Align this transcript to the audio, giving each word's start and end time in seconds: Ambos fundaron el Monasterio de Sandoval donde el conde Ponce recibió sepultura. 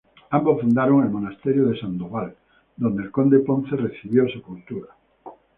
Ambos 0.31 0.59
fundaron 0.59 1.03
el 1.03 1.11
Monasterio 1.11 1.65
de 1.67 1.79
Sandoval 1.79 2.35
donde 2.75 3.03
el 3.03 3.11
conde 3.11 3.41
Ponce 3.41 3.75
recibió 3.75 4.27
sepultura. 4.27 4.87